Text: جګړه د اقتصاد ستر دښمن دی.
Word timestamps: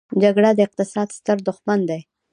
جګړه 0.21 0.49
د 0.55 0.59
اقتصاد 0.67 1.07
ستر 1.17 1.37
دښمن 1.47 1.79
دی. 1.89 2.01